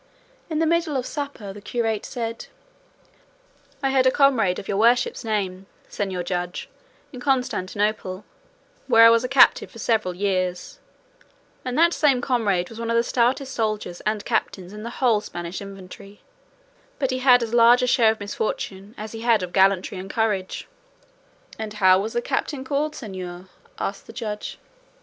In 0.49 0.57
the 0.57 0.65
middle 0.65 0.97
of 0.97 1.05
supper 1.05 1.53
the 1.53 1.61
curate 1.61 2.07
said: 2.07 2.47
"I 3.83 3.91
had 3.91 4.07
a 4.07 4.09
comrade 4.09 4.57
of 4.57 4.67
your 4.67 4.77
worship's 4.77 5.23
name, 5.23 5.67
Señor 5.91 6.25
Judge, 6.25 6.67
in 7.13 7.19
Constantinople, 7.19 8.25
where 8.87 9.05
I 9.05 9.11
was 9.11 9.23
a 9.23 9.27
captive 9.27 9.69
for 9.69 9.77
several 9.77 10.15
years, 10.15 10.79
and 11.63 11.77
that 11.77 11.93
same 11.93 12.19
comrade 12.19 12.67
was 12.71 12.79
one 12.79 12.89
of 12.89 12.95
the 12.97 13.03
stoutest 13.03 13.53
soldiers 13.53 14.01
and 14.01 14.25
captains 14.25 14.73
in 14.73 14.81
the 14.81 14.89
whole 15.05 15.21
Spanish 15.21 15.61
infantry; 15.61 16.21
but 16.97 17.11
he 17.11 17.19
had 17.19 17.43
as 17.43 17.53
large 17.53 17.83
a 17.83 17.85
share 17.85 18.11
of 18.11 18.19
misfortune 18.19 18.95
as 18.97 19.11
he 19.11 19.21
had 19.21 19.43
of 19.43 19.53
gallantry 19.53 19.99
and 19.99 20.09
courage." 20.09 20.67
"And 21.59 21.73
how 21.73 21.99
was 21.99 22.13
the 22.13 22.23
captain 22.23 22.63
called, 22.63 22.93
señor?" 22.93 23.49
asked 23.77 24.07
the 24.07 24.13
Judge. 24.13 24.57